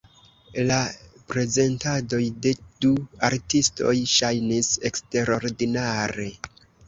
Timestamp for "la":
0.69-0.77